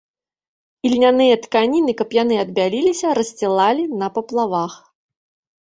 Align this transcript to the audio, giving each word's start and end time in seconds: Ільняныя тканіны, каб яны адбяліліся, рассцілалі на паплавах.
Ільняныя 0.89 1.35
тканіны, 1.43 1.91
каб 2.01 2.17
яны 2.21 2.35
адбяліліся, 2.45 3.07
рассцілалі 3.21 3.83
на 4.03 4.07
паплавах. 4.17 4.73